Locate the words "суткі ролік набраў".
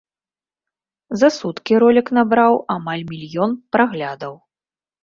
1.35-2.53